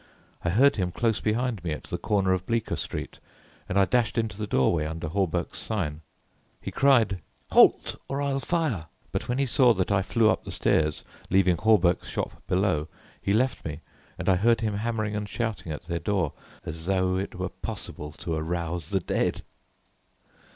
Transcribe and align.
I 0.43 0.49
heard 0.49 0.77
him 0.77 0.91
close 0.91 1.19
behind 1.21 1.63
me 1.63 1.73
at 1.73 1.83
the 1.83 1.97
corner 1.99 2.33
of 2.33 2.47
Bleecker 2.47 2.75
Street, 2.75 3.19
and 3.69 3.77
I 3.77 3.85
dashed 3.85 4.17
into 4.17 4.35
the 4.35 4.47
doorway 4.47 4.83
under 4.87 5.07
Hawberk's 5.07 5.59
sign. 5.59 6.01
He 6.59 6.71
cried, 6.71 7.21
"Halt, 7.51 7.97
or 8.09 8.19
I 8.19 8.39
fire!" 8.39 8.87
but 9.11 9.29
when 9.29 9.37
he 9.37 9.45
saw 9.45 9.75
that 9.75 9.91
I 9.91 10.01
flew 10.01 10.27
up 10.31 10.43
the 10.43 10.51
stairs 10.51 11.03
leaving 11.29 11.55
Hawberk's 11.57 12.09
shop 12.09 12.41
below, 12.47 12.87
he 13.21 13.31
left 13.31 13.63
me, 13.63 13.81
and 14.17 14.27
I 14.27 14.37
heard 14.37 14.61
him 14.61 14.77
hammering 14.77 15.15
and 15.15 15.29
shouting 15.29 15.71
at 15.71 15.83
their 15.83 15.99
door 15.99 16.33
as 16.65 16.87
though 16.87 17.17
it 17.17 17.35
were 17.35 17.49
possible 17.49 18.11
to 18.11 18.33
arouse 18.33 18.89
the 18.89 19.01
dead. 19.01 19.43